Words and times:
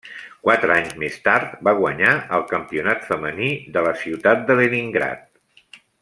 Quatre 0.45 0.73
anys 0.75 0.93
més 1.03 1.17
tard 1.27 1.51
va 1.67 1.73
guanyar 1.81 2.13
el 2.37 2.45
Campionat 2.53 3.05
femení 3.13 3.51
de 3.79 3.83
la 3.89 3.93
ciutat 4.05 4.41
de 4.49 4.57
Leningrad. 4.61 5.29